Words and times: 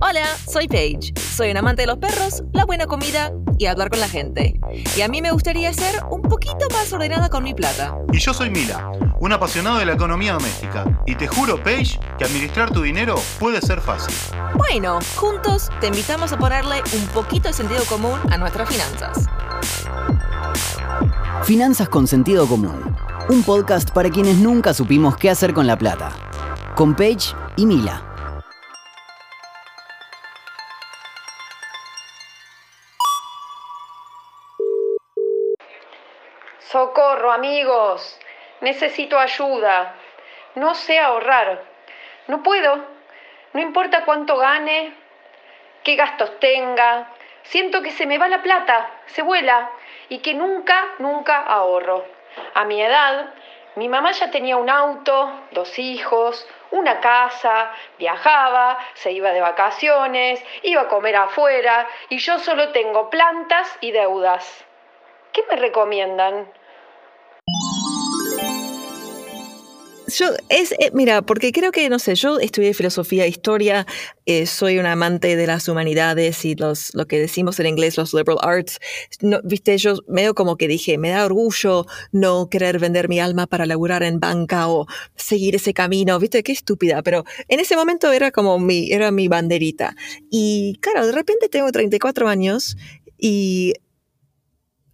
Hola, 0.00 0.26
soy 0.46 0.68
Paige. 0.68 1.12
Soy 1.16 1.50
un 1.50 1.56
amante 1.56 1.82
de 1.82 1.86
los 1.86 1.98
perros, 1.98 2.42
la 2.52 2.64
buena 2.64 2.86
comida 2.86 3.32
y 3.58 3.66
hablar 3.66 3.90
con 3.90 4.00
la 4.00 4.08
gente. 4.08 4.60
Y 4.96 5.00
a 5.00 5.08
mí 5.08 5.22
me 5.22 5.30
gustaría 5.30 5.72
ser 5.72 6.02
un 6.10 6.22
poquito 6.22 6.66
más 6.72 6.92
ordenada 6.92 7.28
con 7.28 7.44
mi 7.44 7.54
plata. 7.54 7.96
Y 8.12 8.18
yo 8.18 8.32
soy 8.32 8.50
Mila, 8.50 8.92
un 9.20 9.32
apasionado 9.32 9.78
de 9.78 9.86
la 9.86 9.94
economía 9.94 10.34
doméstica. 10.34 10.84
Y 11.06 11.14
te 11.14 11.26
juro, 11.26 11.62
Paige, 11.62 11.98
que 12.18 12.24
administrar 12.24 12.70
tu 12.70 12.82
dinero 12.82 13.16
puede 13.38 13.60
ser 13.60 13.80
fácil. 13.80 14.14
Bueno, 14.56 14.98
juntos 15.16 15.70
te 15.80 15.88
invitamos 15.88 16.32
a 16.32 16.38
ponerle 16.38 16.82
un 16.94 17.06
poquito 17.08 17.48
de 17.48 17.54
sentido 17.54 17.84
común 17.88 18.18
a 18.30 18.38
nuestras 18.38 18.68
finanzas. 18.68 19.26
Finanzas 21.44 21.88
con 21.88 22.06
sentido 22.06 22.46
común. 22.46 22.96
Un 23.28 23.42
podcast 23.42 23.90
para 23.90 24.10
quienes 24.10 24.36
nunca 24.36 24.74
supimos 24.74 25.16
qué 25.16 25.30
hacer 25.30 25.54
con 25.54 25.66
la 25.66 25.76
plata. 25.76 26.10
Con 26.74 26.94
Paige 26.94 27.34
y 27.56 27.66
Mila. 27.66 28.07
Amigos. 37.26 38.18
Necesito 38.60 39.18
ayuda. 39.18 39.94
No 40.54 40.74
sé 40.74 40.98
ahorrar. 40.98 41.62
No 42.28 42.42
puedo. 42.42 42.98
No 43.52 43.60
importa 43.60 44.04
cuánto 44.04 44.36
gane, 44.36 44.92
qué 45.82 45.96
gastos 45.96 46.38
tenga. 46.38 47.08
Siento 47.42 47.82
que 47.82 47.90
se 47.90 48.06
me 48.06 48.18
va 48.18 48.28
la 48.28 48.42
plata, 48.42 48.90
se 49.06 49.22
vuela 49.22 49.70
y 50.08 50.18
que 50.18 50.34
nunca, 50.34 50.84
nunca 50.98 51.42
ahorro. 51.42 52.04
A 52.54 52.64
mi 52.64 52.82
edad, 52.82 53.32
mi 53.76 53.88
mamá 53.88 54.12
ya 54.12 54.30
tenía 54.30 54.58
un 54.58 54.68
auto, 54.68 55.32
dos 55.52 55.78
hijos, 55.78 56.46
una 56.70 57.00
casa, 57.00 57.72
viajaba, 57.98 58.78
se 58.94 59.12
iba 59.12 59.30
de 59.30 59.40
vacaciones, 59.40 60.44
iba 60.62 60.82
a 60.82 60.88
comer 60.88 61.16
afuera 61.16 61.88
y 62.10 62.18
yo 62.18 62.38
solo 62.38 62.70
tengo 62.72 63.08
plantas 63.08 63.78
y 63.80 63.92
deudas. 63.92 64.64
¿Qué 65.32 65.42
me 65.50 65.56
recomiendan? 65.56 66.52
Yo, 70.08 70.26
es, 70.48 70.72
eh, 70.72 70.90
mira, 70.94 71.20
porque 71.20 71.52
creo 71.52 71.70
que, 71.70 71.88
no 71.90 71.98
sé, 71.98 72.14
yo 72.14 72.38
estudié 72.38 72.72
filosofía 72.72 73.26
e 73.26 73.28
historia, 73.28 73.86
eh, 74.24 74.46
soy 74.46 74.78
un 74.78 74.86
amante 74.86 75.36
de 75.36 75.46
las 75.46 75.68
humanidades 75.68 76.46
y 76.46 76.54
los, 76.54 76.94
lo 76.94 77.06
que 77.06 77.18
decimos 77.20 77.60
en 77.60 77.66
inglés, 77.66 77.98
los 77.98 78.14
liberal 78.14 78.38
arts. 78.40 78.78
No, 79.20 79.40
Viste, 79.44 79.76
yo 79.76 79.96
medio 80.08 80.34
como 80.34 80.56
que 80.56 80.66
dije, 80.66 80.96
me 80.96 81.10
da 81.10 81.26
orgullo 81.26 81.84
no 82.10 82.48
querer 82.48 82.78
vender 82.78 83.08
mi 83.10 83.20
alma 83.20 83.46
para 83.46 83.66
laburar 83.66 84.02
en 84.02 84.18
banca 84.18 84.68
o 84.68 84.86
seguir 85.14 85.56
ese 85.56 85.74
camino. 85.74 86.18
Viste, 86.18 86.42
qué 86.42 86.52
estúpida, 86.52 87.02
pero 87.02 87.24
en 87.48 87.60
ese 87.60 87.76
momento 87.76 88.10
era 88.10 88.30
como 88.30 88.58
mi, 88.58 88.90
era 88.90 89.10
mi 89.10 89.28
banderita. 89.28 89.94
Y 90.30 90.78
claro, 90.80 91.06
de 91.06 91.12
repente 91.12 91.50
tengo 91.50 91.70
34 91.70 92.28
años 92.28 92.76
y 93.18 93.74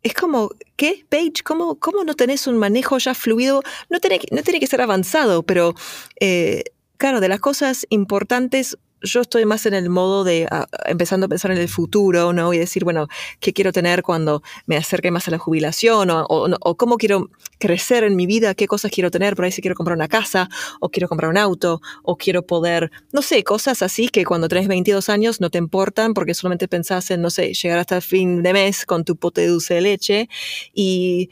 es 0.05 0.14
como, 0.14 0.50
¿qué? 0.77 1.05
Page, 1.08 1.42
¿cómo, 1.42 1.77
cómo 1.77 2.05
no 2.05 2.14
tenés 2.14 2.47
un 2.47 2.58
manejo 2.58 2.98
ya 2.98 3.14
fluido? 3.14 3.62
No 3.88 3.98
tiene, 4.00 4.20
no 4.30 4.42
tiene 4.42 4.60
que 4.60 4.66
ser 4.66 4.83
avanzado, 4.83 5.42
pero 5.42 5.74
eh, 6.20 6.64
claro, 6.98 7.20
de 7.20 7.28
las 7.28 7.41
cosas 7.41 7.86
importantes, 7.88 8.77
yo 9.05 9.20
estoy 9.20 9.44
más 9.44 9.66
en 9.66 9.74
el 9.74 9.91
modo 9.91 10.24
de 10.24 10.48
ah, 10.50 10.66
empezando 10.86 11.27
a 11.27 11.28
pensar 11.28 11.50
en 11.50 11.58
el 11.58 11.69
futuro, 11.69 12.33
¿no? 12.33 12.52
Y 12.52 12.58
decir, 12.58 12.84
bueno, 12.84 13.08
¿qué 13.41 13.52
quiero 13.52 13.72
tener 13.72 14.02
cuando 14.02 14.42
me 14.66 14.77
acerque 14.77 15.10
más 15.10 15.28
a 15.28 15.30
la 15.30 15.38
jubilación? 15.38 16.10
O, 16.10 16.27
o, 16.28 16.77
cómo 16.77 16.97
quiero 16.97 17.30
crecer 17.58 18.05
en 18.05 18.16
mi 18.16 18.27
vida, 18.27 18.55
qué 18.55 18.66
cosas 18.66 18.91
quiero 18.91 19.10
tener, 19.10 19.36
por 19.36 19.44
ahí 19.44 19.52
si 19.52 19.62
quiero 19.62 19.77
comprar 19.77 19.97
una 19.97 20.08
casa, 20.08 20.48
o 20.80 20.88
quiero 20.88 21.08
comprar 21.08 21.30
un 21.30 21.38
auto, 21.38 21.80
o 22.02 22.16
quiero 22.16 22.44
poder, 22.44 22.91
no 23.12 23.22
sé, 23.22 23.44
cosas 23.44 23.82
así 23.82 24.08
que 24.08 24.25
cuando 24.25 24.48
tenés 24.48 24.69
22 24.69 25.08
años 25.08 25.41
no 25.41 25.50
te 25.50 25.58
importan 25.58 26.14
porque 26.14 26.34
solamente 26.34 26.69
pensás 26.69 27.10
en, 27.10 27.20
no 27.20 27.30
sé, 27.30 27.52
llegar 27.52 27.78
hasta 27.78 27.97
el 27.97 28.02
fin 28.02 28.42
de 28.42 28.52
mes 28.52 28.86
con 28.86 29.05
tu 29.05 29.16
pote 29.16 29.42
de 29.42 29.48
dulce 29.48 29.75
de 29.75 29.80
leche. 29.80 30.28
Y 30.72 31.31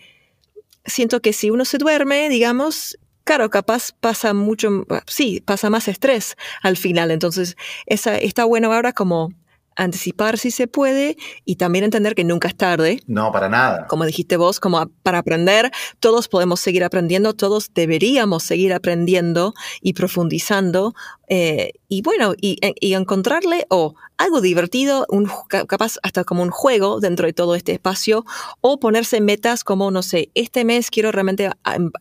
siento 0.84 1.21
que 1.21 1.33
si 1.33 1.50
uno 1.50 1.65
se 1.65 1.78
duerme, 1.78 2.28
digamos, 2.28 2.99
claro, 3.25 3.50
capaz 3.50 3.93
pasa 4.00 4.34
mucho, 4.34 4.84
sí, 5.06 5.43
pasa 5.44 5.71
más 5.71 5.88
estrés 5.88 6.37
al 6.62 6.77
final. 6.77 7.10
Entonces, 7.10 7.56
esa, 7.87 8.16
está 8.19 8.44
bueno 8.44 8.72
ahora 8.72 8.93
como 8.93 9.31
anticipar 9.77 10.38
si 10.38 10.50
se 10.50 10.66
puede 10.66 11.16
y 11.44 11.56
también 11.56 11.84
entender 11.84 12.15
que 12.15 12.25
nunca 12.25 12.49
es 12.49 12.56
tarde. 12.56 13.00
No, 13.06 13.33
para 13.33 13.49
nada. 13.49 13.87
Como 13.87 14.05
dijiste 14.05 14.37
vos, 14.37 14.60
como 14.60 14.87
para 15.03 15.19
aprender, 15.19 15.71
todos 16.00 16.28
podemos 16.28 16.60
seguir 16.60 16.84
aprendiendo, 16.84 17.34
todos 17.34 17.72
deberíamos 17.75 18.43
seguir 18.43 18.72
aprendiendo 18.72 19.54
y 19.81 19.94
profundizando. 19.94 20.94
Eh, 21.28 21.72
y 21.89 22.03
bueno, 22.03 22.34
y, 22.39 22.59
y, 22.81 22.94
encontrarle 22.94 23.66
o 23.71 23.94
algo 24.19 24.41
divertido, 24.41 25.06
un, 25.09 25.31
capaz 25.49 25.97
hasta 26.03 26.25
como 26.25 26.43
un 26.43 26.50
juego 26.50 27.00
dentro 27.00 27.27
de 27.27 27.33
todo 27.33 27.54
este 27.54 27.72
espacio, 27.72 28.25
o 28.60 28.78
ponerse 28.78 29.21
metas 29.21 29.65
como, 29.65 29.91
no 29.91 30.03
sé, 30.03 30.31
este 30.34 30.65
mes 30.65 30.91
quiero 30.91 31.10
realmente 31.10 31.50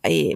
eh, 0.03 0.35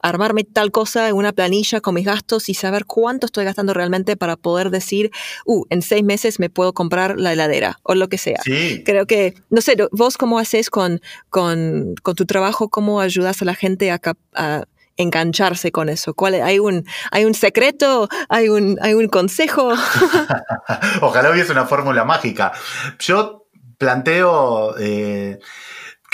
armarme 0.00 0.44
tal 0.44 0.70
cosa 0.70 1.08
en 1.08 1.16
una 1.16 1.32
planilla 1.32 1.80
con 1.80 1.94
mis 1.94 2.04
gastos 2.04 2.48
y 2.48 2.54
saber 2.54 2.84
cuánto 2.84 3.26
estoy 3.26 3.44
gastando 3.44 3.74
realmente 3.74 4.16
para 4.16 4.36
poder 4.36 4.70
decir, 4.70 5.10
uh, 5.46 5.64
en 5.70 5.82
seis 5.82 6.04
meses 6.04 6.38
me 6.38 6.50
puedo 6.50 6.72
comprar 6.72 7.18
la 7.18 7.32
heladera 7.32 7.78
o 7.82 7.94
lo 7.94 8.08
que 8.08 8.18
sea. 8.18 8.40
Creo 8.84 9.06
que, 9.06 9.34
no 9.50 9.60
sé, 9.60 9.76
vos 9.92 10.16
cómo 10.16 10.38
haces 10.38 10.70
con, 10.70 11.00
con, 11.30 11.94
con 12.02 12.14
tu 12.14 12.26
trabajo, 12.26 12.68
cómo 12.68 13.00
ayudas 13.00 13.42
a 13.42 13.44
la 13.44 13.54
gente 13.54 13.90
a, 13.90 14.00
a 14.34 14.64
engancharse 14.96 15.72
con 15.72 15.88
eso? 15.88 16.14
¿Cuál, 16.14 16.34
hay, 16.34 16.58
un, 16.58 16.84
¿Hay 17.10 17.24
un 17.24 17.34
secreto? 17.34 18.08
¿Hay 18.28 18.48
un, 18.48 18.78
hay 18.80 18.94
un 18.94 19.08
consejo? 19.08 19.72
Ojalá 21.00 21.30
hubiese 21.30 21.52
una 21.52 21.66
fórmula 21.66 22.04
mágica. 22.04 22.52
Yo 22.98 23.46
planteo... 23.78 24.76
Eh, 24.78 25.38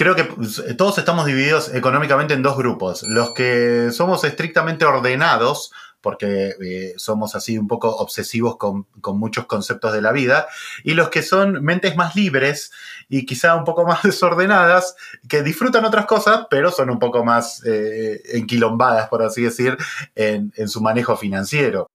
creo 0.01 0.17
que 0.17 0.25
pues, 0.25 0.65
todos 0.79 0.97
estamos 0.97 1.27
divididos 1.27 1.75
económicamente 1.75 2.33
en 2.33 2.41
dos 2.41 2.57
grupos. 2.57 3.03
Los 3.03 3.33
que 3.33 3.91
somos 3.93 4.25
estrictamente 4.25 4.87
ordenados, 4.87 5.73
porque 6.01 6.55
eh, 6.65 6.95
somos 6.97 7.35
así 7.35 7.59
un 7.59 7.69
poco 7.69 7.95
obsesivos 7.97 8.57
con, 8.57 8.87
muchos 9.19 9.45
conceptos 9.45 9.93
de 9.93 10.01
la 10.01 10.13
vida, 10.13 10.47
y 10.85 10.95
los 10.95 11.11
que 11.11 11.23
son 11.23 11.63
mentes 11.63 11.97
más 11.97 12.17
libres 12.17 12.73
y 13.11 13.27
quizá 13.27 13.55
un 13.57 13.65
poco 13.65 13.85
más 13.85 14.03
desordenadas, 14.05 14.97
que 15.29 15.43
disfrutan 15.43 15.85
otras 15.85 16.07
cosas, 16.07 16.47
pero 16.49 16.71
son 16.71 16.89
un 16.89 16.99
poco 16.99 17.23
más 17.23 17.63
eh, 17.67 18.23
enquilombadas, 18.33 19.11
por 19.11 19.23
así 19.23 19.43
decir, 19.43 19.77
en 20.15 20.69
su 20.69 20.81
manejo 20.81 21.15
financiero. 21.19 21.91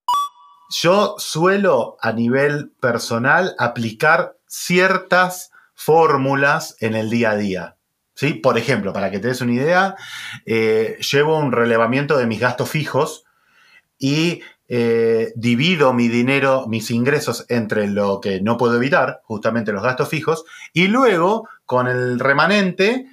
Yo 0.70 1.16
suelo 1.18 1.96
a 2.00 2.12
nivel 2.12 2.70
personal 2.78 3.56
aplicar 3.58 4.36
ciertas 4.46 5.50
fórmulas 5.74 6.76
en 6.78 6.94
el 6.94 7.10
día 7.10 7.32
a 7.32 7.36
día. 7.36 7.75
¿Sí? 8.16 8.34
Por 8.34 8.58
ejemplo, 8.58 8.92
para 8.92 9.12
que 9.12 9.20
te 9.20 9.28
des 9.28 9.40
una 9.40 9.52
idea, 9.52 9.94
eh, 10.44 10.98
llevo 11.12 11.38
un 11.38 11.52
relevamiento 11.52 12.16
de 12.16 12.26
mis 12.26 12.40
gastos 12.40 12.70
fijos 12.70 13.24
y 13.98 14.40
eh, 14.68 15.32
divido 15.36 15.92
mi 15.92 16.08
dinero, 16.08 16.66
mis 16.66 16.90
ingresos 16.90 17.44
entre 17.48 17.86
lo 17.86 18.20
que 18.20 18.40
no 18.40 18.56
puedo 18.56 18.74
evitar, 18.76 19.20
justamente 19.24 19.70
los 19.70 19.82
gastos 19.82 20.08
fijos, 20.08 20.44
y 20.72 20.88
luego 20.88 21.48
con 21.66 21.86
el 21.86 22.18
remanente 22.18 23.06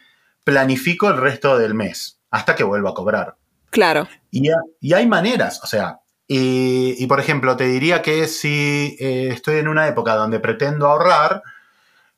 planifico 0.44 1.09
el 1.09 1.18
resto 1.18 1.58
del 1.58 1.75
mes 1.75 2.19
hasta 2.31 2.56
que 2.56 2.63
vuelva 2.63 2.92
a 2.92 2.96
cobrar. 2.96 3.36
Claro. 3.69 4.08
Y, 4.31 4.50
hay 4.94 5.08
maneras, 5.08 5.62
o 5.63 5.68
sea, 5.68 6.00
y, 6.28 7.06
por 7.06 7.19
ejemplo, 7.19 7.56
te 7.58 7.66
diría 7.66 8.02
que 8.02 8.28
si 8.28 8.96
eh, 9.00 9.30
estoy 9.31 9.58
en 9.58 9.68
una 9.68 9.88
época 9.88 10.16
donde 10.16 10.40
pretendo 10.40 10.88
ahorrar, 10.88 11.44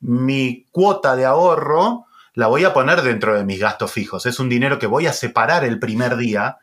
mi 0.00 0.66
cuota 0.70 1.16
de 1.16 1.24
ahorro 1.24 2.06
la 2.36 2.48
voy 2.48 2.64
a 2.64 2.74
poner 2.74 3.00
dentro 3.00 3.34
de 3.34 3.44
mis 3.44 3.58
gastos 3.58 3.90
fijos. 3.90 4.26
Es 4.26 4.38
un 4.38 4.50
dinero 4.50 4.78
que 4.78 4.86
voy 4.86 5.06
a 5.06 5.12
separar 5.14 5.64
el 5.64 5.78
primer 5.78 6.16
día. 6.16 6.58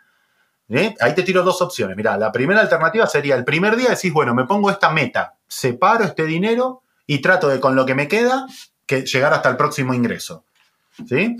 ¿eh? 0.70 0.94
Ahí 1.00 1.16
te 1.16 1.24
tiro 1.24 1.42
dos 1.42 1.64
opciones. 1.64 1.98
Mira, 1.98 2.16
la 2.16 2.32
primera 2.32 2.62
alternativa 2.62 3.08
sería 3.08 3.36
el 3.36 3.44
primer 3.44 3.76
día 3.76 3.90
decís, 3.90 4.14
bueno, 4.14 4.36
me 4.36 4.46
pongo 4.46 4.70
esta 4.70 4.92
meta, 4.92 5.34
separo 5.48 6.04
este 6.04 6.26
dinero 6.26 6.84
y 7.08 7.20
trato 7.24 7.50
de 7.50 7.60
con 7.60 7.76
lo 7.76 7.88
que 7.88 7.96
me 7.96 8.08
queda 8.08 8.46
que 8.86 9.02
llegar 9.02 9.34
hasta 9.34 9.50
el 9.50 9.58
próximo 9.58 9.96
ingreso. 9.96 10.46
¿sí? 11.10 11.38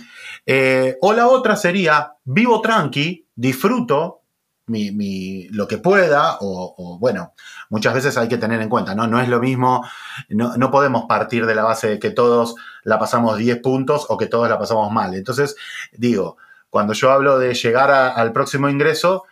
Eh, 0.48 0.98
o 1.02 1.14
la 1.14 1.28
otra 1.28 1.56
sería, 1.56 2.14
vivo 2.24 2.60
tranqui, 2.60 3.28
disfruto 3.36 4.23
mi, 4.68 5.48
lo 5.50 5.68
que 5.68 5.78
pueda, 5.78 6.38
o, 6.40 6.98
bueno, 7.00 7.34
muchas 7.70 7.94
veces 7.94 8.18
hay 8.18 8.28
que 8.28 8.38
tener 8.38 8.62
en 8.62 8.70
cuenta, 8.70 8.96
¿no? 8.96 9.08
No 9.08 9.20
es 9.20 9.28
lo 9.28 9.40
mismo, 9.40 9.86
no, 10.30 10.72
podemos 10.72 11.06
partir 11.06 11.46
de 11.46 11.56
la 11.56 11.64
base 11.64 11.90
de 11.90 12.00
que 12.00 12.12
todos 12.12 12.56
la 12.84 13.00
pasamos 13.00 13.38
10 13.38 13.60
puntos 13.60 14.06
o 14.10 14.18
que 14.18 14.28
todos 14.28 14.50
la 14.50 14.60
pasamos 14.60 14.92
mal. 14.92 15.14
Entonces, 15.14 15.56
digo, 15.92 16.38
cuando 16.70 16.94
yo 16.94 17.12
hablo 17.12 17.40
de 17.40 17.54
llegar 17.54 17.92
al 17.92 18.32
próximo 18.32 18.70
ingreso, 18.70 19.26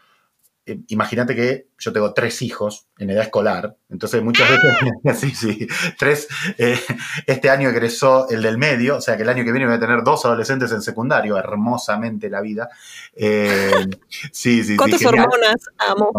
eh, 0.65 0.79
imagínate 0.89 1.35
que 1.35 1.67
yo 1.79 1.91
tengo 1.91 2.13
tres 2.13 2.41
hijos 2.43 2.87
en 2.99 3.09
edad 3.09 3.23
escolar, 3.23 3.75
entonces 3.89 4.21
muchas 4.21 4.47
veces, 4.49 5.19
sí, 5.19 5.31
sí, 5.31 5.67
tres, 5.97 6.27
eh, 6.57 6.79
este 7.25 7.49
año 7.49 7.69
egresó 7.69 8.29
el 8.29 8.43
del 8.43 8.57
medio, 8.59 8.97
o 8.97 9.01
sea 9.01 9.17
que 9.17 9.23
el 9.23 9.29
año 9.29 9.43
que 9.43 9.51
viene 9.51 9.65
voy 9.65 9.75
a 9.75 9.79
tener 9.79 10.03
dos 10.03 10.23
adolescentes 10.25 10.71
en 10.71 10.81
secundario, 10.81 11.37
hermosamente 11.37 12.29
la 12.29 12.41
vida. 12.41 12.69
Eh, 13.13 13.87
sí, 14.31 14.63
sí, 14.63 14.77
¿Cuántas 14.77 15.03
hormonas? 15.03 15.55
Amo. 15.77 16.11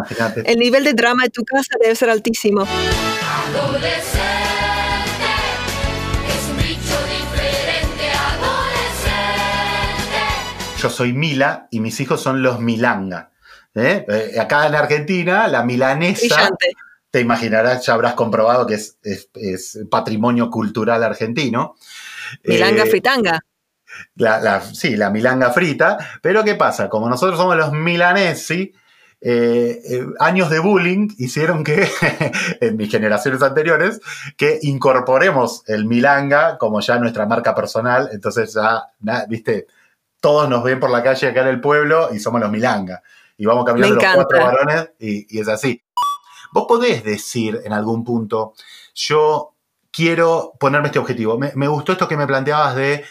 El 0.45 0.59
nivel 0.59 0.85
de 0.85 0.95
drama 0.95 1.23
de 1.23 1.31
tu 1.31 1.45
casa 1.45 1.77
debe 1.81 1.95
ser 1.95 2.11
altísimo. 2.11 2.67
Yo 10.79 10.91
soy 10.91 11.13
Mila 11.13 11.69
y 11.71 11.79
mis 11.79 12.01
hijos 12.01 12.21
son 12.21 12.43
los 12.43 12.59
Milanga. 12.59 13.32
¿Eh? 13.75 14.05
Eh, 14.09 14.41
acá 14.41 14.67
en 14.67 14.75
Argentina, 14.75 15.49
la 15.49 15.65
milanesa, 15.65 16.51
te 17.11 17.21
imaginarás, 17.21 17.85
ya 17.85 17.95
habrás 17.95 18.15
comprobado 18.15 18.67
que 18.67 18.75
es, 18.75 19.79
patrimonio 19.91 20.51
cultural 20.51 21.03
argentino. 21.03 21.77
Milanga 22.45 22.85
eh, 22.85 22.87
fritanga. 22.87 23.41
sí, 24.73 24.97
la 24.97 25.11
milanga 25.11 25.51
frita. 25.51 25.99
Pero 26.23 26.45
¿qué 26.45 26.55
pasa? 26.55 26.89
Como 26.89 27.09
nosotros 27.09 27.39
somos 27.39 27.57
los 27.57 27.73
milanesi, 27.73 28.73
años 30.19 30.51
de 30.51 30.59
bullying 30.59 31.09
hicieron 31.19 31.63
que, 31.63 31.87
en 32.61 32.77
mis 32.77 32.91
generaciones 32.91 33.43
anteriores, 33.43 34.01
que 34.37 34.59
incorporemos 34.63 35.63
el 35.69 35.85
milanga 35.85 36.59
como 36.59 36.81
ya 36.81 36.99
nuestra 36.99 37.27
marca 37.27 37.55
personal. 37.55 38.09
Entonces 38.13 38.55
ya, 38.55 38.89
viste, 39.29 39.67
todos 40.21 40.49
nos 40.49 40.65
ven 40.65 40.81
por 40.81 40.91
la 40.91 41.03
calle 41.03 41.29
acá 41.29 41.43
en 41.43 41.49
el 41.49 41.61
pueblo 41.61 42.09
y 42.13 42.21
somos 42.21 42.41
los 42.41 42.51
milanga 42.51 43.03
y 43.37 43.47
vamos 43.47 43.65
cambiando 43.65 43.97
los 43.97 44.05
cuatro 44.15 44.39
varones 44.39 44.91
y, 44.99 45.39
es 45.39 45.49
así. 45.49 45.83
Vos 46.53 46.67
podés 46.69 47.03
decir 47.03 47.61
en 47.65 47.73
algún 47.73 48.05
punto, 48.05 48.55
yo 48.95 49.55
quiero 49.91 50.53
ponerme 50.59 50.89
este 50.89 50.99
objetivo. 50.99 51.39
Me, 51.39 51.69
gustó 51.69 51.93
esto 51.93 52.09
que 52.09 52.17
me 52.17 52.27
planteabas 52.27 52.77
de 52.77 53.05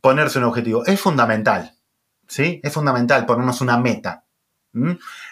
ponerse 0.00 0.38
un 0.38 0.44
objetivo. 0.44 0.84
Es 0.86 1.00
fundamental, 1.00 1.74
¿sí? 2.26 2.60
Es 2.62 2.72
fundamental 2.72 3.26
ponernos 3.26 3.60
una 3.60 3.78
meta. 3.78 4.24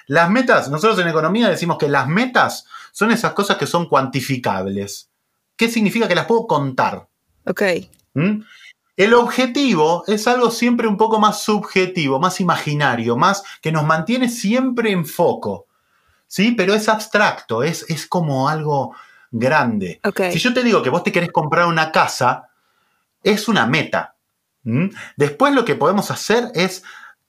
Las 0.09 0.31
metas, 0.31 0.69
nosotros 0.69 0.99
en 0.99 1.09
economía 1.09 1.49
decimos 1.49 1.79
que 1.79 1.89
las 1.89 2.09
metas 2.09 2.67
son 2.93 3.13
esas 3.13 3.33
cosas 3.33 3.57
que 3.57 3.67
son 3.67 3.89
cuantificables. 3.89 5.11
¿Qué 5.57 5.69
significa? 5.69 6.09
Que 6.09 6.15
las 6.15 6.27
puedo 6.27 6.47
contar. 6.47 7.09
Ok. 7.47 7.63
El 8.99 9.15
objetivo 9.15 10.03
es 10.09 10.27
algo 10.27 10.51
siempre 10.51 10.89
un 10.89 10.97
poco 10.97 11.21
más 11.21 11.41
subjetivo, 11.45 12.19
más 12.19 12.41
imaginario, 12.41 13.17
más 13.17 13.45
que 13.63 13.71
nos 13.71 13.87
mantiene 13.87 14.29
siempre 14.29 14.91
en 14.91 15.07
foco. 15.07 15.67
¿Sí? 16.27 16.51
Pero 16.51 16.75
es 16.75 16.89
abstracto, 16.89 17.63
es, 17.63 17.89
es 17.89 18.09
como 18.09 18.49
algo 18.49 18.97
grande. 19.31 20.01
Si 20.33 20.41
yo 20.41 20.53
te 20.53 20.65
digo 20.65 20.83
que 20.83 20.91
vos 20.91 21.05
te 21.05 21.13
querés 21.13 21.31
comprar 21.31 21.69
una 21.69 21.93
casa, 21.93 22.49
es 23.23 23.47
una 23.47 23.67
meta. 23.67 24.17
Después 25.17 25.55
lo 25.55 25.65
que 25.65 25.77
podemos 25.77 26.11
hacer 26.11 26.51
es 26.55 26.83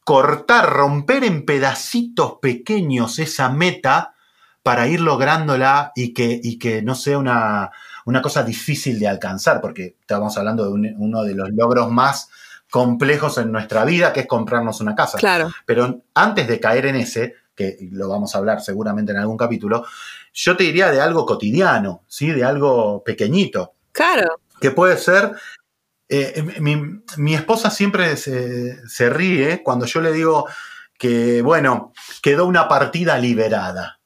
cortar, 0.04 0.72
romper 0.72 1.24
en 1.24 1.46
pedacitos 1.46 2.40
pequeños 2.42 3.20
esa 3.20 3.50
meta 3.50 4.16
para 4.64 4.88
ir 4.88 5.02
lográndola 5.02 5.92
y 5.96 6.16
que, 6.16 6.40
y 6.42 6.58
que 6.58 6.82
no 6.82 6.96
sea 6.96 7.20
una, 7.20 7.72
una 8.06 8.22
cosa 8.22 8.44
difícil 8.44 9.00
de 9.00 9.08
alcanzar, 9.08 9.62
porque 9.62 9.96
estamos 10.00 10.38
hablando 10.38 10.66
de 10.66 10.94
uno 10.98 11.24
de 11.24 11.34
los 11.34 11.50
logros 11.52 11.92
más 11.92 12.30
complejos 12.70 13.38
en 13.38 13.52
nuestra 13.52 13.84
vida, 13.86 14.14
que 14.14 14.22
es 14.22 14.28
comprarnos 14.28 14.82
una 14.82 14.96
casa. 14.96 15.18
Claro. 15.18 15.52
Pero 15.66 16.04
antes 16.14 16.48
de 16.48 16.60
caer 16.60 16.86
en 16.86 16.98
ese, 16.98 17.36
que 17.56 17.78
lo 17.92 18.08
vamos 18.08 18.34
a 18.34 18.38
hablar 18.38 18.62
seguramente 18.62 19.12
en 19.12 19.18
algún 19.18 19.38
capítulo, 19.38 19.86
yo 20.34 20.56
te 20.56 20.64
diría 20.64 20.92
de 20.92 21.02
algo 21.02 21.26
cotidiano, 21.26 22.04
¿sí? 22.08 22.32
De 22.32 22.44
algo 22.44 23.04
pequeñito. 23.04 23.74
Claro. 23.92 24.40
Que 24.62 24.72
puede 24.72 24.98
ser. 24.98 25.34
Eh, 26.08 26.44
mi, 26.60 27.36
esposa 27.36 27.70
siempre 27.70 28.18
se, 28.18 28.88
se 28.88 29.10
ríe 29.10 29.62
cuando 29.62 29.86
yo 29.86 30.02
le 30.02 30.12
digo 30.12 30.48
que, 30.98 31.42
bueno, 31.42 31.94
quedó 32.22 32.46
una 32.46 32.68
partida 32.68 33.18
liberada. 33.18 33.99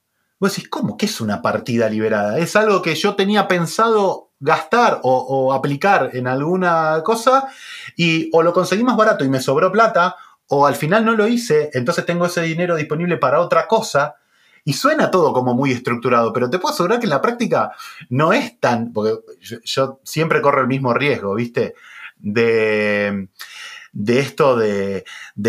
Vos 0.43 0.57
decís, 0.57 0.67
¿cómo 0.67 0.97
que 0.97 1.05
es 1.05 1.21
una 1.21 1.41
partida 1.41 1.87
liberada? 1.87 2.37
Es 2.37 2.57
algo 2.57 2.81
que 2.81 2.95
yo 2.95 3.15
tenía 3.15 3.47
pensado 3.47 4.33
gastar 4.41 4.99
o, 5.03 5.53
aplicar 5.53 6.09
en 6.11 6.27
alguna 6.27 7.01
cosa 7.05 7.47
y 7.95 8.29
o 8.33 8.43
lo 8.43 8.51
conseguí 8.51 8.83
más 8.83 8.97
barato 8.97 9.23
y 9.23 9.29
me 9.29 9.39
sobró 9.39 9.71
plata 9.71 10.17
o 10.47 10.67
al 10.67 10.75
final 10.75 11.05
no 11.05 11.13
lo 11.13 11.29
hice, 11.29 11.69
entonces 11.71 12.05
tengo 12.05 12.25
ese 12.25 12.41
dinero 12.41 12.75
disponible 12.75 13.15
para 13.15 13.39
otra 13.39 13.69
cosa. 13.69 14.15
Y 14.65 14.73
suena 14.73 15.09
todo 15.09 15.31
como 15.31 15.53
muy 15.53 15.71
estructurado, 15.71 16.33
pero 16.33 16.49
te 16.49 16.59
puedo 16.59 16.73
asegurar 16.73 16.99
que 16.99 17.05
en 17.05 17.11
la 17.11 17.21
práctica 17.21 17.71
no 18.09 18.33
es 18.33 18.59
tan, 18.59 18.91
porque 18.91 19.19
yo 19.63 20.01
siempre 20.03 20.41
corro 20.41 20.59
el 20.59 20.67
mismo 20.67 20.93
riesgo, 20.93 21.35
¿viste? 21.35 21.73
De, 22.17 23.29
de 23.93 24.19
esto 24.19 24.57
de, 24.57 25.05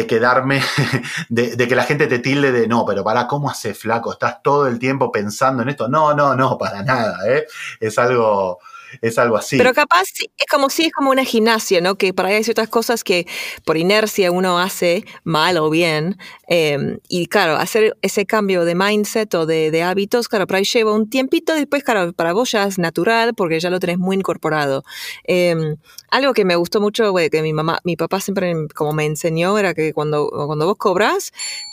quedarme, 0.07 0.63
de, 1.31 1.57
que 1.57 1.75
la 1.75 1.85
gente 1.85 2.07
te 2.07 2.19
tilde 2.19 2.53
de 2.53 2.69
no, 2.69 2.85
pero 2.85 3.03
para, 3.03 3.27
¿cómo 3.27 3.51
hace 3.51 3.75
flaco? 3.75 4.13
Estás 4.13 4.43
todo 4.43 4.69
el 4.69 4.79
tiempo 4.79 5.11
pensando 5.11 5.63
en 5.63 5.71
esto. 5.71 5.89
No, 5.89 6.15
no, 6.15 6.37
no, 6.37 6.59
para 6.59 6.83
nada, 6.83 7.19
¿eh? 7.27 7.47
Es 7.81 7.99
algo, 7.99 8.61
es 9.03 9.19
algo 9.19 9.37
así. 9.37 9.57
Pero 9.57 9.73
capaz 9.73 10.09
es 10.21 10.47
como 10.51 10.71
si 10.71 10.87
es 10.87 10.93
como 10.93 11.11
una 11.11 11.25
gimnasia, 11.25 11.81
¿no? 11.81 11.97
Que 11.97 12.13
por 12.13 12.27
ahí 12.27 12.35
hay 12.35 12.45
ciertas 12.45 12.69
cosas 12.69 13.05
que 13.05 13.27
por 13.65 13.77
inercia 13.77 14.31
uno 14.31 14.59
hace 14.59 15.05
mal 15.25 15.57
o 15.57 15.71
bien. 15.71 16.17
Em, 16.49 16.99
y 17.09 17.27
claro, 17.27 17.57
hacer 17.57 17.97
ese 18.03 18.27
cambio 18.27 18.65
de 18.65 18.75
mindset 18.75 19.33
o 19.35 19.47
de, 19.47 19.83
hábitos, 19.83 20.29
claro, 20.29 20.47
por 20.47 20.57
ahí 20.57 20.65
lleva 20.65 20.95
un 20.95 21.09
tiempito, 21.11 21.55
después, 21.55 21.83
claro, 21.83 22.13
para 22.13 22.33
vos 22.33 22.53
ya 22.53 22.65
es 22.65 22.79
natural 22.79 23.35
porque 23.35 23.61
ya 23.61 23.71
lo 23.71 23.81
tenés 23.81 23.99
muy 23.99 24.17
incorporado. 24.17 24.85
Em, 25.25 25.77
algo 26.11 26.33
que 26.33 26.45
me 26.45 26.57
gustó 26.57 26.81
mucho, 26.81 27.13
que 27.31 27.43
mi 27.43 27.53
mamá, 27.53 27.81
mi 27.85 27.97
papá 27.97 28.21
siempre 28.21 28.55
como 28.75 28.93
me 28.93 29.05
enseñó, 29.07 29.59
era 29.59 29.75
que 29.75 29.93
cuando, 29.93 30.29
cuando 30.31 30.67
vos 30.67 30.77
cobras, 30.77 31.33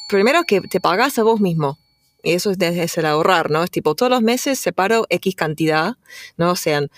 primero 0.09 0.43
que 0.43 0.61
te 0.61 0.79
pagás 0.79 1.17
a 1.19 1.23
vos 1.23 1.39
mismo. 1.39 1.77
Y 2.23 2.33
eso 2.33 2.51
es, 2.51 2.57
es 2.59 2.97
el 2.97 3.05
ahorrar, 3.05 3.49
¿no? 3.49 3.63
Es 3.63 3.71
tipo, 3.71 3.95
todos 3.95 4.11
los 4.11 4.21
meses 4.21 4.59
separo 4.59 5.05
X 5.09 5.35
cantidad, 5.35 5.95
¿no? 6.37 6.55
Sean 6.55 6.91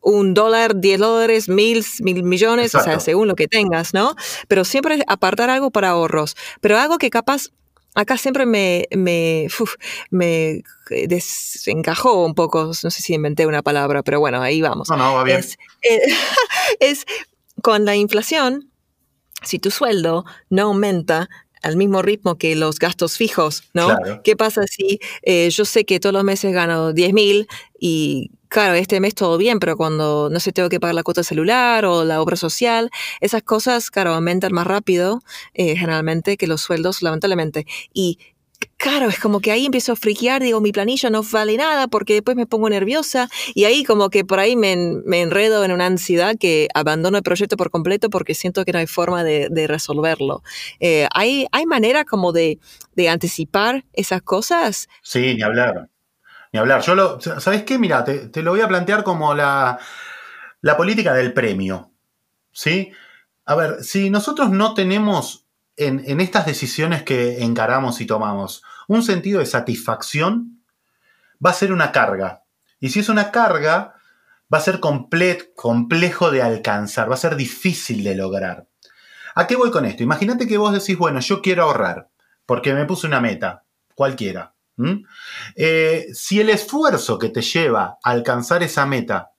un 0.00 0.34
dólar, 0.34 0.76
diez 0.76 0.98
dólares, 0.98 1.48
mil, 1.48 1.84
mil 2.00 2.22
millones, 2.22 2.74
o 2.74 2.80
sea, 2.80 3.00
según 3.00 3.28
lo 3.28 3.34
que 3.34 3.48
tengas, 3.48 3.94
¿no? 3.94 4.14
Pero 4.48 4.64
siempre 4.64 5.02
apartar 5.06 5.50
algo 5.50 5.70
para 5.70 5.90
ahorros. 5.90 6.36
Pero 6.60 6.78
algo 6.78 6.98
que 6.98 7.10
capaz 7.10 7.50
acá 7.94 8.18
siempre 8.18 8.46
me, 8.46 8.86
me, 8.94 9.48
me 10.10 10.62
desencajó 11.08 12.24
un 12.24 12.34
poco, 12.34 12.66
no 12.66 12.74
sé 12.74 12.90
si 12.90 13.14
inventé 13.14 13.46
una 13.46 13.62
palabra, 13.62 14.02
pero 14.02 14.20
bueno, 14.20 14.40
ahí 14.42 14.60
vamos. 14.60 14.88
No, 14.88 14.96
no, 14.96 15.14
va 15.14 15.24
bien. 15.24 15.38
Es, 15.38 15.58
eh, 15.82 16.00
es 16.80 17.06
con 17.62 17.84
la 17.84 17.96
inflación, 17.96 18.70
si 19.42 19.58
tu 19.58 19.70
sueldo 19.70 20.24
no 20.50 20.62
aumenta, 20.62 21.28
al 21.62 21.76
mismo 21.76 22.00
ritmo 22.00 22.36
que 22.36 22.54
los 22.54 22.78
gastos 22.78 23.16
fijos, 23.16 23.64
¿no? 23.74 23.96
¿Qué 24.22 24.36
pasa 24.36 24.66
si 24.68 25.00
eh, 25.22 25.50
yo 25.50 25.64
sé 25.64 25.84
que 25.84 25.98
todos 25.98 26.12
los 26.12 26.22
meses 26.22 26.52
gano 26.52 26.92
10 26.92 27.12
mil 27.12 27.48
y 27.80 28.30
claro, 28.48 28.74
este 28.74 29.00
mes 29.00 29.14
todo 29.14 29.38
bien, 29.38 29.58
pero 29.58 29.76
cuando 29.76 30.28
no 30.30 30.40
sé, 30.40 30.52
tengo 30.52 30.68
que 30.68 30.80
pagar 30.80 30.94
la 30.94 31.02
cuota 31.02 31.22
celular 31.22 31.84
o 31.84 32.04
la 32.04 32.20
obra 32.20 32.36
social, 32.36 32.90
esas 33.20 33.42
cosas, 33.42 33.90
claro, 33.90 34.14
aumentan 34.14 34.52
más 34.52 34.66
rápido 34.66 35.20
eh, 35.54 35.76
generalmente 35.76 36.36
que 36.36 36.46
los 36.46 36.60
sueldos, 36.60 37.02
lamentablemente. 37.02 37.66
Y 37.92 38.18
Claro, 38.78 39.08
es 39.08 39.18
como 39.18 39.40
que 39.40 39.52
ahí 39.52 39.66
empiezo 39.66 39.92
a 39.92 39.96
friquear, 39.96 40.42
digo, 40.42 40.60
mi 40.60 40.70
planilla 40.70 41.08
no 41.08 41.22
vale 41.22 41.56
nada 41.56 41.88
porque 41.88 42.14
después 42.14 42.36
me 42.36 42.46
pongo 42.46 42.68
nerviosa 42.68 43.28
y 43.54 43.64
ahí 43.64 43.84
como 43.84 44.10
que 44.10 44.24
por 44.24 44.38
ahí 44.38 44.54
me, 44.54 44.72
enredo 44.72 45.64
en 45.64 45.72
una 45.72 45.86
ansiedad 45.86 46.36
que 46.38 46.68
abandono 46.74 47.16
el 47.16 47.22
proyecto 47.22 47.56
por 47.56 47.70
completo 47.70 48.10
porque 48.10 48.34
siento 48.34 48.64
que 48.64 48.72
no 48.72 48.78
hay 48.78 48.86
forma 48.86 49.24
de, 49.24 49.66
resolverlo. 49.66 50.42
Eh, 50.78 51.08
¿hay, 51.12 51.46
¿Hay 51.52 51.66
manera 51.66 52.04
como 52.04 52.32
de, 52.32 52.58
anticipar 53.08 53.84
esas 53.92 54.22
cosas? 54.22 54.88
Sí, 55.02 55.34
ni 55.34 55.42
hablar. 55.42 55.88
Ni 56.52 56.58
hablar. 56.58 56.82
¿sabes 56.82 57.64
qué? 57.64 57.78
Mira, 57.78 58.04
te, 58.04 58.42
lo 58.42 58.52
voy 58.52 58.60
a 58.60 58.68
plantear 58.68 59.04
como 59.04 59.34
la, 59.34 59.78
la 60.60 60.76
política 60.76 61.12
del 61.12 61.32
premio. 61.32 61.92
¿Sí? 62.52 62.92
A 63.44 63.54
ver, 63.54 63.84
si 63.84 64.10
nosotros 64.10 64.50
no 64.50 64.74
tenemos 64.74 65.46
en, 65.76 66.20
estas 66.20 66.46
decisiones 66.46 67.02
que 67.02 67.42
encaramos 67.44 68.00
y 68.00 68.06
tomamos, 68.06 68.62
un 68.88 69.02
sentido 69.02 69.40
de 69.40 69.46
satisfacción 69.46 70.62
va 71.44 71.50
a 71.50 71.54
ser 71.54 71.72
una 71.72 71.92
carga. 71.92 72.44
Y 72.80 72.90
si 72.90 73.00
es 73.00 73.08
una 73.08 73.30
carga, 73.30 73.94
va 74.52 74.58
a 74.58 74.62
ser 74.62 74.80
complejo 74.80 76.30
de 76.30 76.42
alcanzar, 76.42 77.10
va 77.10 77.14
a 77.14 77.18
ser 77.18 77.36
difícil 77.36 78.04
de 78.04 78.16
lograr. 78.16 78.66
¿A 79.34 79.46
qué 79.46 79.56
voy 79.56 79.70
con 79.70 79.84
esto? 79.84 80.02
Imagínate 80.02 80.46
que 80.46 80.58
vos 80.58 80.72
decís, 80.72 80.96
bueno, 80.96 81.20
yo 81.20 81.42
quiero 81.42 81.64
ahorrar, 81.64 82.08
porque 82.46 82.72
me 82.72 82.86
puse 82.86 83.06
una 83.06 83.20
meta, 83.20 83.64
cualquiera. 83.94 84.54
Eh, 85.54 86.06
si 86.12 86.40
el 86.40 86.50
esfuerzo 86.50 87.18
que 87.18 87.30
te 87.30 87.42
lleva 87.42 87.98
a 88.02 88.10
alcanzar 88.10 88.62
esa 88.62 88.84
meta 88.86 89.30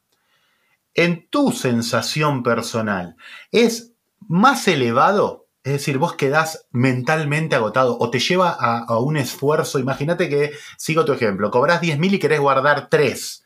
en 0.95 1.27
tu 1.29 1.51
sensación 1.51 2.41
personal 2.43 3.15
es 3.51 3.93
más 4.27 4.67
elevado, 4.67 5.45
Es 5.63 5.73
decir, 5.73 5.97
vos 5.97 6.13
quedás 6.15 6.65
mentalmente 6.71 7.57
agotado 7.57 7.97
o 7.99 8.09
te 8.09 8.19
lleva 8.19 8.51
a, 8.51 8.99
un 8.99 9.17
esfuerzo. 9.17 9.79
Imagínate 9.79 10.29
que, 10.29 10.53
sigo 10.77 11.03
tu 11.03 11.11
ejemplo, 11.11 11.51
cobras 11.51 11.81
10.000 11.81 12.13
y 12.13 12.19
querés 12.19 12.39
guardar 12.39 12.87
3. 12.89 13.43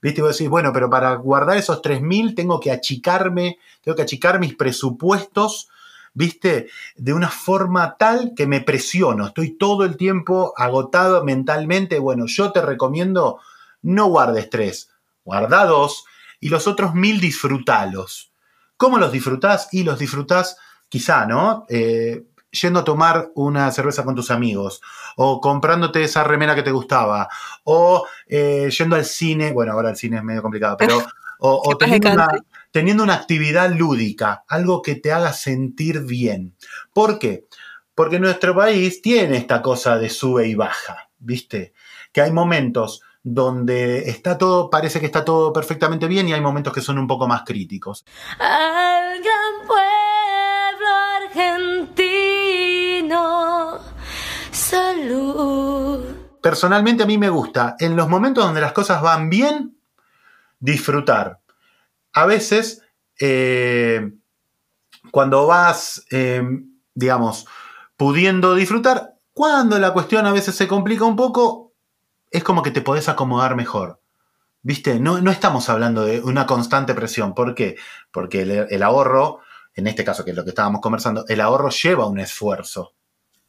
¿Viste? 0.00 0.22
Vos 0.22 0.38
decís, 0.38 0.48
bueno, 0.48 0.72
pero 0.72 0.88
para 0.88 1.14
guardar 1.16 1.58
esos 1.58 1.82
3.000 1.82 2.34
tengo 2.34 2.58
que 2.58 2.70
achicarme, 2.70 3.58
tengo 3.82 3.96
que 3.96 4.02
achicar 4.02 4.40
mis 4.40 4.54
presupuestos, 4.54 5.68
¿viste? 6.18 6.68
De 6.96 7.12
una 7.12 7.28
forma 7.28 7.96
tal 7.96 8.32
que 8.36 8.48
me 8.48 8.60
presiono. 8.60 9.28
Estoy 9.28 9.56
todo 9.56 9.84
el 9.84 9.96
tiempo 9.96 10.52
agotado 10.56 11.24
mentalmente. 11.24 12.00
Bueno, 12.00 12.26
yo 12.26 12.50
te 12.50 12.60
recomiendo, 12.60 13.38
no 13.82 14.06
guardes 14.06 14.50
3, 14.50 14.90
guarda 15.24 15.64
2 15.64 16.04
y 16.40 16.48
los 16.48 16.66
otros 16.66 16.90
1.000 16.90 17.20
disfrutalos. 17.20 18.32
¿Cómo 18.76 18.98
los 18.98 19.12
disfrutás? 19.12 19.68
Y 19.70 19.84
los 19.84 20.00
disfrutás 20.00 20.56
quizá, 20.88 21.24
¿no? 21.24 21.66
Eh, 21.68 22.24
yendo 22.50 22.80
a 22.80 22.84
tomar 22.84 23.30
una 23.36 23.70
cerveza 23.70 24.04
con 24.04 24.16
tus 24.16 24.32
amigos, 24.32 24.80
o 25.16 25.40
comprándote 25.40 26.02
esa 26.02 26.24
remera 26.24 26.56
que 26.56 26.62
te 26.62 26.72
gustaba, 26.72 27.28
o 27.62 28.06
eh, 28.26 28.70
yendo 28.76 28.96
al 28.96 29.04
cine, 29.04 29.52
bueno, 29.52 29.72
ahora 29.72 29.90
el 29.90 29.96
cine 29.96 30.16
es 30.16 30.24
medio 30.24 30.42
complicado, 30.42 30.76
pero 30.78 31.04
o, 31.38 31.76
teniendo, 31.76 32.10
una, 32.10 32.28
teniendo, 32.70 33.02
una, 33.02 33.14
actividad 33.14 33.70
lúdica, 33.72 34.44
algo 34.48 34.82
que 34.82 34.94
te 34.94 35.12
haga 35.12 35.32
sentir 35.32 36.00
bien. 36.00 36.54
¿Por 36.92 37.18
qué? 37.18 37.46
Porque 37.94 38.20
nuestro 38.20 38.54
país 38.54 39.02
tiene 39.02 39.36
esta 39.36 39.60
cosa 39.62 39.98
de 39.98 40.10
sube 40.10 40.46
y 40.46 40.54
baja, 40.54 41.10
¿viste? 41.18 41.72
Que 42.12 42.20
hay 42.20 42.32
momentos 42.32 43.02
donde 43.22 44.08
está 44.10 44.38
todo, 44.38 44.70
parece 44.70 45.00
que 45.00 45.06
está 45.06 45.24
todo 45.24 45.52
perfectamente 45.52 46.06
bien 46.06 46.28
y 46.28 46.32
hay 46.32 46.40
momentos 46.40 46.72
que 46.72 46.80
son 46.80 46.98
un 46.98 47.06
poco 47.06 47.26
más 47.26 47.42
críticos. 47.44 48.04
Al 48.38 49.20
gran 49.20 49.66
pueblo 49.66 50.88
argentino, 51.26 53.08
salud. 54.50 56.04
Personalmente 56.40 57.02
a 57.02 57.06
mí 57.06 57.18
me 57.18 57.28
gusta, 57.30 57.76
en 57.78 57.96
los 57.96 58.08
momentos 58.08 58.44
donde 58.44 58.60
las 58.60 58.72
cosas 58.72 59.02
van 59.02 59.28
bien, 59.28 59.76
disfrutar. 60.60 61.40
A 62.18 62.26
veces, 62.26 62.82
eh, 63.20 64.10
cuando 65.12 65.46
vas, 65.46 66.04
eh, 66.10 66.42
digamos, 66.92 67.46
pudiendo 67.96 68.56
disfrutar, 68.56 69.14
cuando 69.32 69.78
la 69.78 69.92
cuestión 69.92 70.26
a 70.26 70.32
veces 70.32 70.56
se 70.56 70.66
complica 70.66 71.04
un 71.04 71.14
poco, 71.14 71.74
es 72.32 72.42
como 72.42 72.64
que 72.64 72.72
te 72.72 72.80
podés 72.80 73.08
acomodar 73.08 73.54
mejor. 73.54 74.00
¿Viste? 74.62 74.98
No, 74.98 75.20
no 75.20 75.30
estamos 75.30 75.68
hablando 75.68 76.04
de 76.04 76.20
una 76.20 76.44
constante 76.44 76.92
presión. 76.92 77.36
¿Por 77.36 77.54
qué? 77.54 77.76
Porque 78.10 78.66
el, 78.68 78.82
ahorro, 78.82 79.38
en 79.76 79.86
este 79.86 80.02
caso 80.02 80.24
que 80.24 80.32
es 80.32 80.36
lo 80.36 80.42
que 80.42 80.50
estábamos 80.50 80.80
conversando, 80.80 81.24
el 81.28 81.40
ahorro 81.40 81.70
lleva 81.70 82.08
un 82.08 82.18
esfuerzo. 82.18 82.94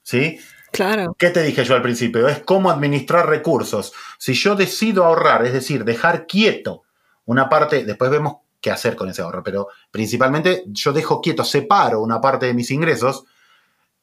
¿Sí? 0.04 0.40
Claro. 0.72 1.16
¿Qué 1.18 1.32
te 1.32 1.42
dije 1.42 1.66
yo 1.66 1.74
al 1.74 1.82
principio? 1.82 2.28
Es 2.28 2.44
cómo 2.44 2.70
administrar 2.70 3.28
recursos. 3.28 3.94
Si 4.20 4.36
yo 4.36 4.56
decido 4.56 5.06
ahorrar, 5.06 5.44
es 5.44 5.54
decir, 5.54 5.86
dejar 5.86 6.28
quieto 6.28 6.84
una 7.26 7.50
parte, 7.50 7.84
después 7.84 8.12
vemos 8.12 8.38
qué 8.62 8.72
hacer 8.72 8.96
con 8.96 9.10
ese 9.10 9.22
ahorro, 9.22 9.44
pero 9.44 9.70
principalmente 9.92 10.64
yo 10.68 10.94
dejo 10.94 11.22
quieto, 11.22 11.44
separo 11.44 12.02
una 12.02 12.20
parte 12.20 12.46
de 12.46 12.54
mis 12.54 12.72
ingresos, 12.72 13.26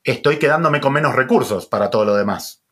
estoy 0.02 0.38
quedándome 0.38 0.80
con 0.80 0.92
menos 0.92 1.14
recursos 1.14 1.66
para 1.66 1.90
todo 1.90 2.04
lo 2.04 2.14
demás. 2.14 2.62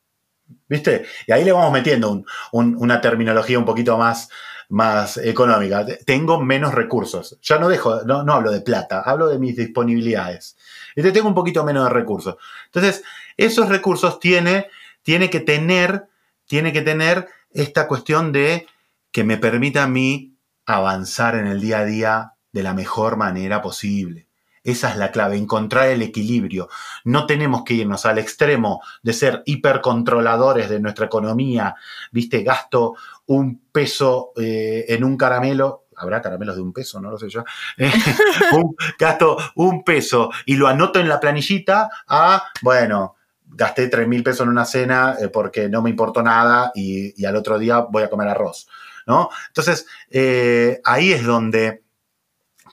¿Viste? 0.68 1.06
Y 1.26 1.32
ahí 1.32 1.44
le 1.44 1.52
vamos 1.52 1.72
metiendo 1.72 2.24
una 2.52 3.00
terminología 3.00 3.58
un 3.58 3.64
poquito 3.64 3.96
más, 3.96 4.28
más 4.68 5.16
económica. 5.16 5.84
Tengo 6.04 6.40
menos 6.40 6.74
recursos. 6.74 7.38
Ya 7.42 7.58
no 7.58 7.68
dejo, 7.68 8.02
no, 8.04 8.20
hablo 8.32 8.50
de 8.50 8.60
plata, 8.60 9.00
hablo 9.00 9.28
de 9.28 9.38
mis 9.38 9.56
disponibilidades. 9.56 10.56
te 10.94 11.12
Tengo 11.12 11.28
un 11.28 11.34
poquito 11.34 11.64
menos 11.64 11.84
de 11.84 11.90
recursos. 11.90 12.36
Entonces, 12.66 13.02
esos 13.36 13.68
recursos 13.68 14.20
tiene, 14.20 14.68
tiene 15.02 15.30
que 15.30 15.40
tener, 15.40 16.08
tiene 16.46 16.72
que 16.72 16.82
tener 16.82 17.28
esta 17.50 17.86
cuestión 17.86 18.32
de 18.32 18.66
que 19.10 19.24
me 19.24 19.38
permita 19.38 19.84
a 19.84 19.88
mí 19.88 20.33
avanzar 20.66 21.37
en 21.37 21.47
el 21.47 21.61
día 21.61 21.80
a 21.80 21.85
día 21.85 22.33
de 22.52 22.62
la 22.62 22.75
mejor 22.75 23.16
manera 23.16 23.61
posible. 23.62 24.28
Esa 24.62 24.90
es 24.90 24.97
la 24.97 25.11
clave, 25.11 25.37
encontrar 25.37 25.88
el 25.88 26.00
equilibrio. 26.00 26.71
No 27.04 27.26
tenemos 27.26 27.64
que 27.64 27.75
irnos 27.75 28.06
al 28.06 28.18
extremo 28.18 28.80
de 29.02 29.12
ser 29.12 29.42
hipercontroladores 29.44 30.71
de 30.71 30.80
nuestra 30.80 31.04
economía. 31.04 31.75
Viste, 32.11 32.42
gasto 32.42 32.94
un 33.26 33.61
peso 33.71 34.33
eh, 34.37 34.87
en 34.88 35.04
un 35.04 35.18
caramelo, 35.18 35.85
habrá 35.97 36.23
caramelos 36.23 36.56
de 36.56 36.62
un 36.62 36.73
peso, 36.73 37.00
no 37.00 37.11
lo 37.11 37.18
sé 37.18 37.28
yo, 37.28 37.44
gasto 38.99 39.37
un 39.56 39.85
peso 39.85 40.30
y 40.47 40.56
lo 40.56 40.66
anoto 40.66 40.99
en 40.99 41.09
la 41.09 41.21
planillita 41.21 41.90
a, 42.09 42.44
bueno, 42.62 43.16
gasté 43.47 43.88
3 43.88 44.09
mil 44.09 44.23
pesos 44.23 44.42
en 44.42 44.49
una 44.49 44.64
cena 44.64 45.16
eh, 45.21 45.28
porque 45.28 45.68
no 45.68 45.83
me 45.83 45.90
importó 45.90 46.23
nada 46.23 46.73
y, 46.75 47.25
al 47.25 47.37
otro 47.37 47.59
día 47.59 47.80
voy 47.80 48.02
a 48.02 48.11
comer 48.11 48.28
arroz, 48.28 48.66
¿no? 49.06 49.30
Entonces, 49.49 49.87
eh, 50.11 50.80
ahí 50.84 51.12
es 51.12 51.25
donde 51.25 51.82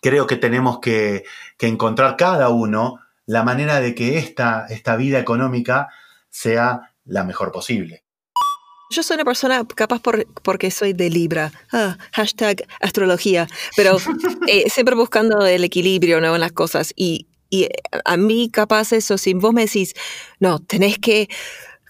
creo 0.02 0.28
que 0.28 0.36
tenemos 0.36 0.80
que, 0.80 1.24
encontrar 1.60 2.18
cada 2.18 2.50
uno 2.50 3.00
la 3.28 3.44
manera 3.44 3.80
de 3.80 3.94
que 3.94 4.18
esta, 4.18 4.66
esta 4.68 4.96
vida 4.96 5.20
económica 5.20 5.90
sea 6.32 6.92
la 7.06 7.24
mejor 7.24 7.52
posible. 7.52 8.04
Yo 8.90 9.04
soy 9.04 9.16
una 9.16 9.26
persona 9.26 9.64
capaz 9.76 10.02
por, 10.02 10.26
porque 10.42 10.72
soy 10.72 10.94
de 10.94 11.12
Libra, 11.12 11.52
ah, 11.72 11.98
hashtag 12.14 12.66
astrología, 12.82 13.48
pero 13.78 13.98
eh, 14.48 14.70
siempre 14.72 14.96
buscando 14.96 15.46
el 15.46 15.64
equilibrio 15.64 16.20
¿no? 16.20 16.34
en 16.34 16.42
las 16.42 16.52
cosas. 16.52 16.94
Y, 16.96 17.28
y 17.52 17.70
a 18.06 18.18
mí 18.18 18.50
capaz 18.50 18.92
eso, 18.92 19.20
si 19.20 19.34
vos 19.36 19.54
me 19.54 19.66
decís, 19.66 19.94
no, 20.40 20.60
tenés 20.60 20.98
que 20.98 21.30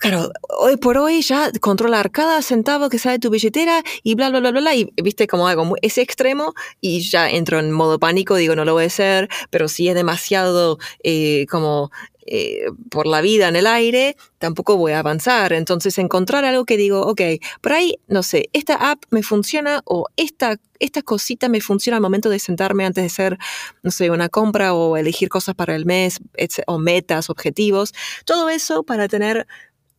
Claro, 0.02 0.32
hoy 0.58 0.78
por 0.78 0.98
hoy 0.98 1.22
ya 1.22 1.52
controlar 1.62 2.10
cada 2.10 2.42
centavo 2.42 2.90
que 2.90 2.98
sale 2.98 3.14
de 3.18 3.20
tu 3.20 3.30
billetera 3.30 3.84
y 4.02 4.16
bla, 4.16 4.32
bla, 4.32 4.40
bla, 4.40 4.50
bla, 4.50 4.62
bla, 4.62 4.74
y 4.76 4.92
viste 5.04 5.28
como 5.28 5.48
algo 5.48 5.76
ese 5.84 6.02
extremo 6.02 6.56
y 6.82 7.02
ya 7.02 7.30
entro 7.30 7.60
en 7.60 7.72
modo 7.72 8.00
pánico, 8.00 8.36
digo, 8.36 8.56
no 8.56 8.66
lo 8.66 8.74
voy 8.74 8.86
a 8.86 8.88
hacer, 8.88 9.30
pero 9.52 9.68
si 9.68 9.90
es 9.90 9.94
demasiado 9.94 10.80
eh, 11.04 11.46
como 11.52 11.92
eh, 12.26 12.66
por 12.90 13.06
la 13.06 13.22
vida 13.22 13.48
en 13.48 13.56
el 13.56 13.68
aire, 13.68 14.16
tampoco 14.40 14.76
voy 14.76 14.94
a 14.94 15.00
avanzar. 15.00 15.54
Entonces, 15.54 15.98
encontrar 16.00 16.46
algo 16.46 16.66
que 16.66 16.78
digo, 16.78 17.02
ok, 17.02 17.22
por 17.62 17.74
ahí, 17.74 18.00
no 18.08 18.24
sé, 18.24 18.50
esta 18.54 18.76
app 18.92 19.04
me 19.12 19.22
funciona 19.22 19.82
o 19.86 20.08
esta, 20.18 20.58
esta 20.80 21.04
cosita 21.04 21.48
me 21.50 21.62
funciona 21.62 21.98
al 21.98 22.02
momento 22.02 22.30
de 22.30 22.40
sentarme 22.40 22.86
antes 22.86 23.04
de 23.04 23.08
hacer, 23.08 23.38
no 23.84 23.92
sé, 23.92 24.10
una 24.10 24.30
compra 24.30 24.74
o 24.74 24.98
elegir 24.98 25.30
cosas 25.30 25.54
para 25.56 25.76
el 25.76 25.86
mes 25.86 26.20
o 26.68 26.80
metas, 26.80 27.30
objetivos. 27.30 27.94
Todo 28.26 28.50
eso 28.50 28.84
para 28.84 29.08
tener 29.08 29.46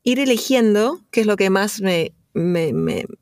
ir 0.05 0.19
eligiendo 0.19 1.01
qué 1.11 1.21
es 1.21 1.27
lo 1.27 1.37
que 1.37 1.51
más 1.51 1.81
me, 1.81 2.13
me, 2.35 2.73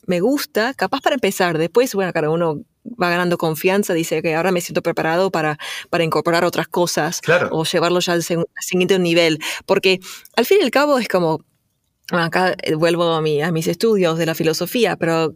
me, 0.07 0.21
gusta, 0.21 0.75
capaz 0.75 1.01
para 1.01 1.15
empezar. 1.15 1.59
Después, 1.59 1.95
bueno, 1.95 2.13
cada 2.13 2.31
uno 2.31 2.63
va 3.01 3.11
ganando 3.11 3.39
confianza, 3.39 3.93
dice 3.93 4.23
que 4.23 4.35
ahora 4.35 4.53
me 4.53 4.61
siento 4.61 4.83
preparado 4.83 5.31
para, 5.31 5.59
para 5.91 6.05
incorporar 6.05 6.45
otras 6.45 6.69
cosas 6.69 7.21
o 7.51 7.65
llevarlo 7.65 8.01
ya 8.01 8.15
al, 8.15 8.23
siguiente 8.23 8.99
nivel. 8.99 9.39
Porque 9.67 10.01
al 10.37 10.47
fin 10.47 10.59
y 10.61 10.65
al 10.65 10.71
cabo 10.71 10.99
es 10.99 11.09
como, 11.09 11.45
acá 12.11 12.55
eh, 12.63 12.75
vuelvo 12.75 13.05
a, 13.05 13.19
a 13.19 13.53
mis 13.53 13.67
estudios 13.67 14.19
de 14.19 14.27
la 14.27 14.35
filosofía, 14.35 14.97
pero 14.97 15.35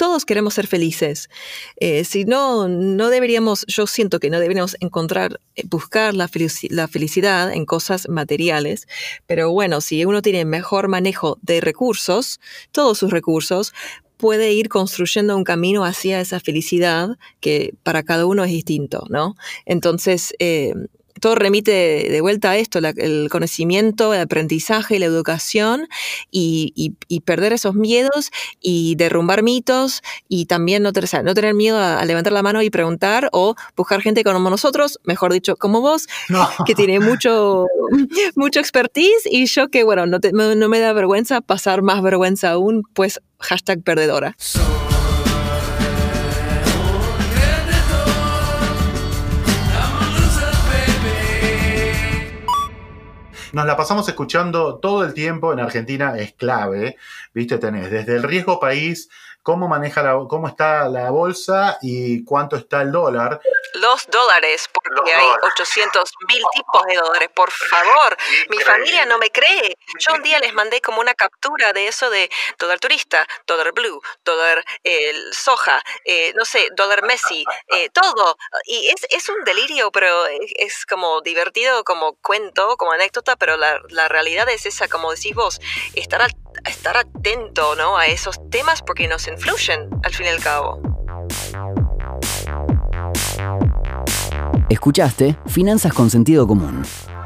todos 0.00 0.24
queremos 0.24 0.54
ser 0.54 0.66
felices. 0.66 1.28
Eh, 1.76 2.04
si 2.04 2.24
no, 2.24 2.68
no 2.68 3.10
deberíamos, 3.10 3.66
yo 3.66 3.86
siento 3.86 4.18
que 4.18 4.30
no 4.30 4.40
deberíamos 4.40 4.78
encontrar, 4.80 5.42
eh, 5.56 5.64
buscar 5.68 6.14
la, 6.14 6.26
felicidad 6.26 7.52
en 7.52 7.66
cosas 7.66 8.08
materiales, 8.08 8.88
pero 9.26 9.50
bueno, 9.50 9.82
si 9.82 10.02
uno 10.06 10.22
tiene 10.22 10.46
mejor 10.46 10.88
manejo 10.88 11.38
de 11.42 11.60
recursos, 11.60 12.40
todos 12.72 12.96
sus 12.96 13.10
recursos, 13.10 13.74
puede 14.16 14.54
ir 14.54 14.70
construyendo 14.70 15.36
un 15.36 15.44
camino 15.44 15.84
hacia 15.84 16.18
esa 16.22 16.40
felicidad 16.40 17.18
que 17.40 17.74
para 17.82 18.02
cada 18.02 18.24
uno 18.24 18.42
es 18.42 18.52
distinto, 18.52 19.04
¿no? 19.10 19.36
Entonces, 19.66 20.34
eh, 20.38 20.72
todo 21.20 21.34
remite 21.34 21.70
de 22.10 22.20
vuelta 22.20 22.50
a 22.50 22.56
esto, 22.56 22.78
el 22.78 23.28
conocimiento, 23.30 24.14
el 24.14 24.20
aprendizaje, 24.20 24.98
la 24.98 25.06
educación 25.06 25.88
y, 26.30 26.94
perder 27.24 27.52
esos 27.52 27.74
miedos 27.74 28.30
y 28.60 28.94
derrumbar 28.96 29.42
mitos 29.42 30.02
y 30.28 30.46
también 30.46 30.82
no, 30.82 30.90
no 30.90 31.34
tener 31.34 31.54
miedo 31.54 31.78
a, 31.78 32.04
levantar 32.04 32.32
la 32.32 32.42
mano 32.42 32.62
y 32.62 32.70
preguntar 32.70 33.28
o 33.32 33.54
buscar 33.76 34.00
gente 34.00 34.24
como 34.24 34.50
nosotros, 34.50 34.98
mejor 35.04 35.32
dicho, 35.32 35.56
como 35.56 35.80
vos, 35.80 36.08
que 36.66 36.74
tiene 36.74 36.98
mucho, 36.98 37.66
mucho 38.34 38.60
expertise 38.60 39.26
y 39.30 39.46
yo 39.46 39.68
que, 39.68 39.84
bueno, 39.84 40.06
no, 40.06 40.18
no 40.32 40.68
me 40.68 40.80
da 40.80 40.92
vergüenza 40.92 41.40
pasar 41.40 41.82
más 41.82 42.02
vergüenza 42.02 42.50
aún, 42.50 42.82
pues 42.94 43.20
hashtag 43.38 43.82
perdedora. 43.82 44.36
Nos 53.52 53.66
la 53.66 53.76
pasamos 53.76 54.08
escuchando 54.08 54.76
todo 54.76 55.04
el 55.04 55.12
tiempo 55.12 55.52
en 55.52 55.58
Argentina, 55.58 56.16
es 56.16 56.32
clave, 56.34 56.96
¿viste? 57.34 57.58
Tenés 57.58 57.90
desde 57.90 58.14
el 58.14 58.22
riesgo 58.22 58.60
país, 58.60 59.10
cómo 59.42 59.66
maneja 59.66 60.02
la, 60.02 60.12
cómo 60.28 60.46
está 60.46 60.88
la 60.88 61.10
bolsa 61.10 61.78
y 61.82 62.22
cuánto 62.24 62.56
está 62.56 62.82
el 62.82 62.92
dólar. 62.92 63.40
Los 63.74 64.06
dólares, 64.08 64.68
porque 64.72 64.90
Los 64.90 65.04
hay 65.08 65.24
dólares. 65.24 65.44
800 65.54 66.12
mil 66.28 66.42
tipos 66.54 66.82
de 66.86 66.94
dólares, 66.96 67.28
por 67.34 67.50
favor. 67.50 68.16
Mi 68.48 68.58
familia 68.60 69.04
no 69.06 69.18
me 69.18 69.30
cree. 69.30 69.76
Yo 69.98 70.14
un 70.14 70.22
día 70.22 70.38
les 70.38 70.52
mandé 70.54 70.80
como 70.80 71.00
una 71.00 71.14
captura 71.14 71.72
de 71.72 71.88
eso 71.88 72.10
de 72.10 72.30
dólar 72.58 72.78
turista, 72.80 73.26
dólar 73.46 73.72
blue, 73.72 74.00
dólar 74.24 74.64
eh, 74.84 75.12
soja, 75.32 75.82
eh, 76.04 76.32
no 76.34 76.44
sé, 76.44 76.68
dólar 76.72 77.02
Messi, 77.02 77.44
eh, 77.68 77.88
todo. 77.90 78.36
Y 78.64 78.88
es, 78.88 79.06
es 79.10 79.28
un 79.28 79.42
delirio, 79.44 79.90
pero 79.92 80.26
es, 80.26 80.52
es 80.56 80.86
como 80.86 81.20
divertido, 81.20 81.84
como 81.84 82.14
cuento, 82.16 82.76
como 82.76 82.92
anécdota, 82.92 83.36
pero 83.36 83.56
la, 83.56 83.80
la 83.88 84.08
realidad 84.08 84.48
es 84.48 84.66
esa, 84.66 84.88
como 84.88 85.12
decís 85.12 85.34
vos, 85.34 85.60
estar, 85.94 86.22
al- 86.22 86.34
estar 86.66 86.96
atento 86.96 87.74
¿no? 87.76 87.96
a 87.96 88.06
esos 88.06 88.36
temas 88.50 88.82
porque 88.82 89.06
nos 89.08 89.26
influyen 89.28 89.88
al 90.04 90.14
fin 90.14 90.26
y 90.26 90.30
al 90.30 90.42
cabo. 90.42 90.80
Escuchaste 94.70 95.36
Finanzas 95.46 95.92
con 95.92 96.10
Sentido 96.10 96.46
Común, 96.46 96.82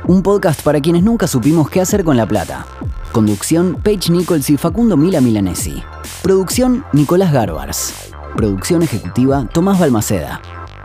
un 0.07 0.23
podcast 0.23 0.63
para 0.63 0.81
quienes 0.81 1.03
nunca 1.03 1.27
supimos 1.27 1.69
qué 1.69 1.83
hacer 1.83 2.03
con 2.03 2.17
la 2.17 2.27
plata. 2.27 2.67
Conducción 3.13 3.79
Paige 3.85 4.11
Nichols 4.11 4.49
y 4.49 4.57
Facundo 4.57 4.97
Mila 4.97 5.21
Milanesi. 5.21 5.83
Producción 6.23 6.87
Nicolás 6.95 7.35
Garbars. 7.35 8.15
Producción 8.35 8.83
ejecutiva 8.83 9.47
Tomás 9.53 9.79
Balmaceda. 9.79 10.41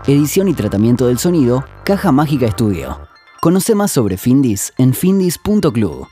Edición 0.05 0.49
y 0.49 0.53
tratamiento 0.53 1.07
del 1.07 1.17
sonido 1.17 1.63
Caja 1.85 2.11
Mágica 2.11 2.47
Estudio. 2.47 2.99
Conoce 3.39 3.73
más 3.73 3.91
sobre 3.91 4.17
Findis 4.17 4.73
en 4.77 4.93
findis.club. 4.93 6.07